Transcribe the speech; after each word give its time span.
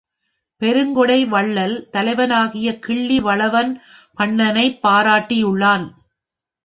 பெருங்கொடை 0.61 1.27
வள்ளல் 1.27 1.89
தலைவனாகிய 1.91 2.79
கிள்ளி 2.79 3.19
வளவன் 3.19 3.71
பண்ணனைப் 4.17 4.79
பாராட்டியுள்ளான். 4.83 5.85